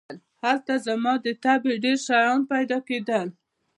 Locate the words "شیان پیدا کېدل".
2.07-3.27